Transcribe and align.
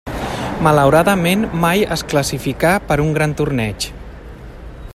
Malauradament 0.67 1.43
mai 1.65 1.83
es 1.97 2.03
classificà 2.13 2.71
per 2.87 2.99
un 3.05 3.15
gran 3.19 3.37
torneig. 3.43 3.89